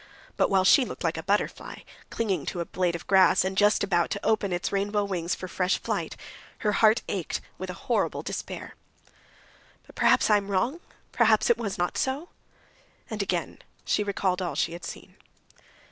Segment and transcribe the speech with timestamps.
[0.35, 3.83] But while she looked like a butterfly, clinging to a blade of grass, and just
[3.83, 6.17] about to open its rainbow wings for fresh flight,
[6.61, 8.73] her heart ached with a horrible despair.
[9.85, 10.79] "But perhaps I am wrong,
[11.11, 12.29] perhaps it was not so?"
[13.11, 15.17] And again she recalled all she had seen.